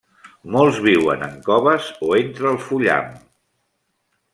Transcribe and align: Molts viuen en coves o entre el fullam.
Molts 0.55 0.79
viuen 0.85 1.21
en 1.27 1.37
coves 1.49 1.91
o 2.09 2.11
entre 2.23 2.51
el 2.55 2.61
fullam. 2.67 3.17